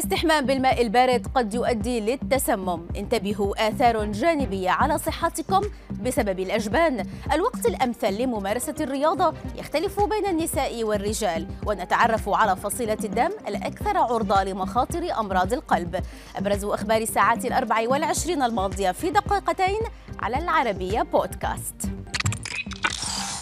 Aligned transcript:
الاستحمام 0.00 0.46
بالماء 0.46 0.82
البارد 0.82 1.26
قد 1.34 1.54
يؤدي 1.54 2.00
للتسمم. 2.00 2.86
انتبهوا 2.96 3.68
آثار 3.68 4.04
جانبية 4.04 4.70
على 4.70 4.98
صحتكم 4.98 5.60
بسبب 6.02 6.40
الأجبان. 6.40 7.06
الوقت 7.32 7.66
الأمثل 7.66 8.22
لممارسة 8.22 8.74
الرياضة 8.80 9.34
يختلف 9.56 10.00
بين 10.00 10.26
النساء 10.26 10.84
والرجال 10.84 11.46
ونتعرف 11.66 12.28
على 12.28 12.56
فصيلة 12.56 12.98
الدم 13.04 13.30
الأكثر 13.48 13.98
عرضة 13.98 14.44
لمخاطر 14.44 15.20
أمراض 15.20 15.52
القلب. 15.52 16.02
أبرز 16.36 16.64
أخبار 16.64 17.02
الساعات 17.02 17.44
الأربع 17.44 17.88
والعشرين 17.88 18.42
الماضية 18.42 18.90
في 18.90 19.10
دقيقتين 19.10 19.80
على 20.20 20.38
العربية 20.38 21.02
بودكاست. 21.02 21.99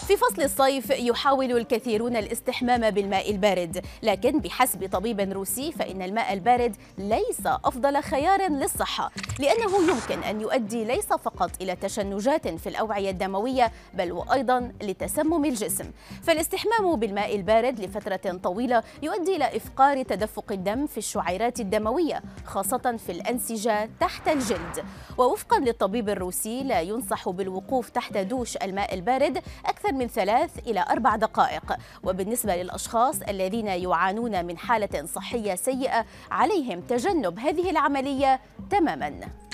في 0.09 0.17
فصل 0.17 0.43
الصيف 0.43 0.91
يحاول 0.91 1.53
الكثيرون 1.57 2.17
الاستحمام 2.17 2.91
بالماء 2.91 3.31
البارد 3.31 3.85
لكن 4.03 4.41
بحسب 4.41 4.89
طبيب 4.93 5.21
روسي 5.21 5.73
فإن 5.73 6.03
الماء 6.03 6.33
البارد 6.33 6.77
ليس 6.99 7.47
أفضل 7.47 8.03
خيار 8.03 8.51
للصحة 8.51 9.11
لأنه 9.39 9.91
يمكن 9.91 10.23
أن 10.23 10.41
يؤدي 10.41 10.85
ليس 10.85 11.07
فقط 11.07 11.51
إلى 11.61 11.77
تشنجات 11.77 12.49
في 12.49 12.69
الأوعية 12.69 13.11
الدموية 13.11 13.73
بل 13.95 14.13
وأيضا 14.13 14.73
لتسمم 14.83 15.45
الجسم. 15.45 15.91
فالاستحمام 16.23 16.97
بالماء 16.97 17.37
البارد 17.37 17.81
لفترة 17.81 18.39
طويلة 18.43 18.83
يؤدي 19.03 19.37
إلى 19.37 19.57
إفقار 19.57 20.03
تدفق 20.03 20.53
الدم 20.53 20.87
في 20.87 20.99
الشعيرات 20.99 21.61
الدموية 21.61 22.23
خاصة 22.45 22.97
في 23.07 23.13
الأنسجة 23.13 23.91
تحت 24.01 24.29
الجلد. 24.29 24.85
ووفقا 25.19 25.59
للطبيب 25.59 26.09
الروسي 26.09 26.63
لا 26.63 26.81
ينصح 26.81 27.29
بالوقوف 27.29 27.89
تحت 27.91 28.17
دوش 28.17 28.57
الماء 28.57 28.95
البارد 28.95 29.39
أكثر 29.67 29.98
من 29.99 30.07
ثلاث 30.07 30.59
إلى 30.67 30.85
أربع 30.91 31.17
دقائق. 31.17 31.77
وبالنسبة 32.03 32.57
للأشخاص 32.57 33.23
الذين 33.23 33.67
يعانون 33.67 34.45
من 34.45 34.59
حالة 34.59 35.07
صحية 35.07 35.55
سيئة 35.55 36.05
عليهم 36.31 36.81
تجنب 36.81 37.39
هذه 37.39 37.71
العملية 37.71 38.41
تماماً. 38.71 39.48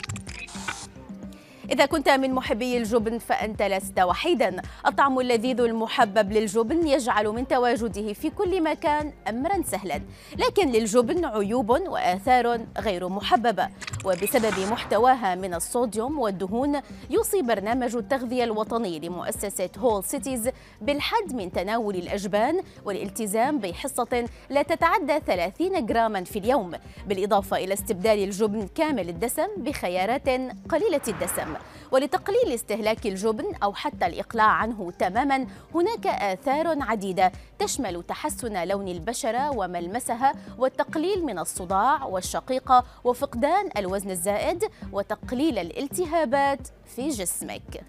إذا 1.70 1.86
كنت 1.86 2.08
من 2.08 2.32
محبي 2.32 2.76
الجبن 2.76 3.18
فأنت 3.18 3.62
لست 3.62 4.00
وحيدا. 4.00 4.62
الطعم 4.86 5.20
اللذيذ 5.20 5.60
المحبب 5.60 6.32
للجبن 6.32 6.86
يجعل 6.86 7.26
من 7.26 7.48
تواجده 7.48 8.12
في 8.12 8.30
كل 8.30 8.62
مكان 8.62 9.12
أمرا 9.28 9.62
سهلا 9.62 10.00
لكن 10.38 10.68
للجبن 10.68 11.24
عيوب 11.24 11.70
وآثار 11.70 12.60
غير 12.78 13.08
محببة. 13.08 13.68
وبسبب 14.04 14.54
محتواها 14.70 15.34
من 15.34 15.54
الصوديوم 15.54 16.18
والدهون 16.18 16.80
يوصي 17.10 17.42
برنامج 17.42 17.96
التغذية 17.96 18.44
الوطني 18.44 18.98
لمؤسسة 18.98 19.70
هول 19.78 20.04
سيتيز 20.04 20.50
بالحد 20.80 21.34
من 21.34 21.52
تناول 21.52 21.96
الأجبان 21.96 22.60
والالتزام 22.84 23.58
بحصة 23.58 24.28
لا 24.50 24.62
تتعدى 24.62 25.20
30 25.26 25.86
جراما 25.86 26.24
في 26.24 26.38
اليوم 26.38 26.72
بالإضافة 27.06 27.56
إلى 27.56 27.74
استبدال 27.74 28.18
الجبن 28.18 28.68
كامل 28.74 29.08
الدسم 29.08 29.48
بخيارات 29.56 30.28
قليلة 30.68 31.02
الدسم. 31.08 31.53
ولتقليل 31.94 32.52
استهلاك 32.54 33.06
الجبن 33.06 33.54
أو 33.62 33.74
حتى 33.74 34.06
الإقلاع 34.06 34.46
عنه 34.46 34.92
تماما 34.98 35.46
هناك 35.74 36.06
آثار 36.06 36.82
عديدة 36.82 37.32
تشمل 37.58 38.02
تحسن 38.02 38.68
لون 38.68 38.88
البشرة 38.88 39.50
وملمسها 39.50 40.32
والتقليل 40.58 41.24
من 41.24 41.38
الصداع 41.38 42.04
والشقيقة 42.04 42.84
وفقدان 43.04 43.70
الوزن 43.76 44.10
الزائد 44.10 44.64
وتقليل 44.92 45.58
الالتهابات 45.58 46.68
في 46.96 47.08
جسمك. 47.08 47.84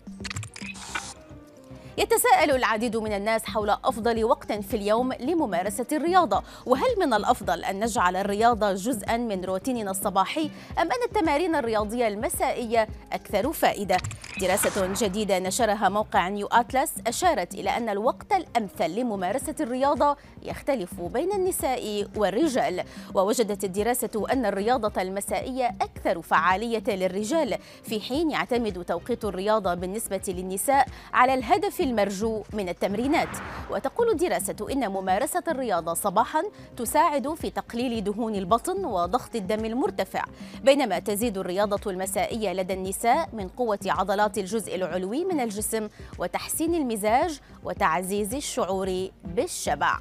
يتساءل 1.97 2.51
العديد 2.51 2.97
من 2.97 3.13
الناس 3.13 3.45
حول 3.45 3.69
أفضل 3.69 4.23
وقت 4.23 4.51
في 4.51 4.73
اليوم 4.73 5.13
لممارسة 5.13 5.85
الرياضة. 5.91 6.43
وهل 6.65 6.99
من 6.99 7.13
الأفضل 7.13 7.63
أن 7.63 7.83
نجعل 7.83 8.15
الرياضة 8.15 8.73
جزءا 8.73 9.17
من 9.17 9.45
روتيننا 9.45 9.91
الصباحي 9.91 10.49
أم 10.79 10.91
أن 10.91 11.03
التمارين 11.05 11.55
الرياضية 11.55 12.07
المسائية 12.07 12.87
أكثر 13.13 13.53
فائدة؟ 13.53 13.97
دراسة 14.41 14.93
جديدة 15.05 15.39
نشرها 15.39 15.89
موقع 15.89 16.29
نيو 16.29 16.47
أتلس 16.47 16.91
أشارت 17.07 17.53
إلى 17.53 17.77
أن 17.77 17.89
الوقت 17.89 18.33
الأمثل 18.33 18.89
لممارسة 18.89 19.55
الرياضة 19.59 20.17
يختلف 20.43 21.01
بين 21.01 21.31
النساء 21.31 22.07
والرجال. 22.15 22.83
ووجدت 23.13 23.63
الدراسة 23.63 24.25
أن 24.31 24.45
الرياضة 24.45 25.01
المسائية 25.01 25.67
أكثر 25.81 26.21
فعالية 26.21 26.83
للرجال 26.87 27.57
في 27.83 28.01
حين 28.01 28.31
يعتمد 28.31 28.85
توقيت 28.85 29.25
الرياضة 29.25 29.73
بالنسبة 29.73 30.21
للنساء 30.27 30.87
على 31.13 31.33
الهدف 31.33 31.84
المرجو 31.85 32.43
من 32.53 32.69
التمرينات. 32.69 33.29
وتقول 33.71 34.09
الدراسة 34.09 34.55
إن 34.71 34.89
ممارسة 34.89 35.43
الرياضة 35.47 35.93
صباحا 35.93 36.43
تساعد 36.77 37.33
في 37.33 37.49
تقليل 37.49 38.03
دهون 38.03 38.35
البطن 38.35 38.85
وضغط 38.85 39.35
الدم 39.35 39.65
المرتفع 39.65 40.25
بينما 40.63 40.99
تزيد 40.99 41.37
الرياضة 41.37 41.91
المسائية 41.91 42.53
لدى 42.53 42.73
النساء 42.73 43.29
من 43.33 43.47
قوة 43.47 43.79
عضلات 43.85 44.37
الجزء 44.37 44.75
العلوي 44.75 45.25
من 45.25 45.39
الجسم 45.39 45.89
وتحسين 46.19 46.75
المزاج 46.75 47.39
وتعزيز 47.63 48.33
الشعور 48.33 49.09
بالشبع. 49.23 49.97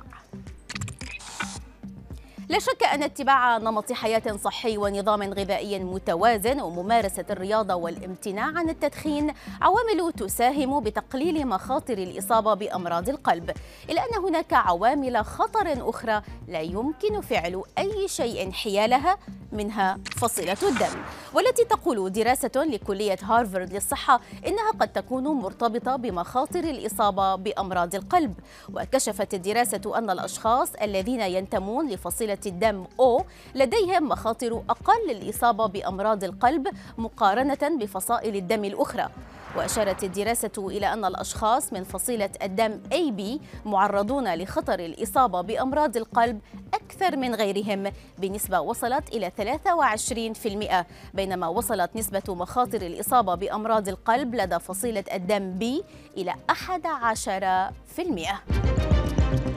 لا 2.49 2.59
شك 2.59 2.83
أن 2.83 3.03
اتباع 3.03 3.59
نمط 3.59 3.93
حياة 3.93 4.37
صحي 4.37 4.79
ونظام 4.79 5.23
غذائي 5.23 5.79
متوازن 5.79 6.61
وممارسة 6.61 7.25
الرياضة 7.31 7.75
والامتناع 7.75 8.45
عن 8.45 8.69
التدخين 8.69 9.35
عوامل 9.61 10.13
تساهم 10.13 10.81
بتقليل 10.81 11.47
مخاطر 11.47 11.99
الإصابة 11.99 12.55
بأمراض 12.55 13.09
القلب. 13.09 13.51
إلا 13.91 14.03
أن 14.03 14.25
هناك 14.25 14.53
عوامل 14.53 15.25
خطر 15.25 15.91
أخرى 15.91 16.23
لا 16.49 16.61
يمكن 16.61 17.21
فعل 17.21 17.63
أي 17.79 18.09
شيء 18.09 18.53
حيالها 18.53 19.19
منها 19.53 19.99
فصيلة 20.17 20.57
الدم. 20.63 21.01
والتي 21.35 21.65
تقول 21.65 22.13
دراسة 22.13 22.51
لكلية 22.57 23.19
هارفارد 23.23 23.73
للصحة 23.73 24.21
إنها 24.47 24.71
قد 24.81 24.89
تكون 24.89 25.25
مرتبطة 25.25 25.97
بمخاطر 25.97 26.65
الإصابة 26.65 27.35
بأمراض 27.35 27.95
القلب. 27.95 28.35
وكشفت 28.75 29.35
الدراسة 29.35 29.99
أن 29.99 30.11
الأشخاص 30.11 30.75
الذين 30.75 31.21
ينتمون 31.21 31.89
لفصيلة 31.91 32.34
الدم 32.47 32.85
O 33.01 33.23
لديهم 33.55 34.09
مخاطر 34.09 34.63
أقل 34.71 35.09
للإصابة 35.09 35.67
بأمراض 35.67 36.25
القلب 36.25 36.69
مقارنة 36.99 37.79
بفصائل 37.79 38.37
الدم 38.37 38.65
الأخرى 38.65 39.09
وأشارت 39.57 40.05
الدراسة 40.05 40.51
إلى 40.59 40.93
أن 40.93 41.05
الأشخاص 41.05 41.73
من 41.73 41.85
فصيلة 41.85 42.31
الدم 42.43 42.81
AB 42.93 43.41
معرضون 43.67 44.35
لخطر 44.35 44.79
الإصابة 44.79 45.41
بأمراض 45.41 45.97
القلب 45.97 46.41
أكثر 46.75 47.17
من 47.17 47.35
غيرهم 47.35 47.93
بنسبة 48.19 48.61
وصلت 48.61 49.09
إلى 49.09 49.33
23% 51.13 51.15
بينما 51.15 51.49
وصلت 51.49 51.97
نسبة 51.97 52.35
مخاطر 52.35 52.83
الإصابة 52.83 53.35
بأمراض 53.35 53.89
القلب 53.89 54.35
لدى 54.35 54.59
فصيلة 54.59 55.05
الدم 55.13 55.59
B 55.61 55.65
إلى 56.17 56.35
11%. 59.51 59.54